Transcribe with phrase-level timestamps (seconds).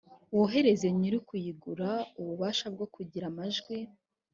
[0.37, 1.89] woherereze nyir’ukuyigura
[2.19, 3.77] ububasha bwo kugira amajwi